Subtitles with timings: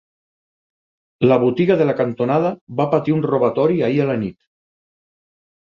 [1.31, 4.41] La botiga de la cantonada va patir un robatori ahir a la nit.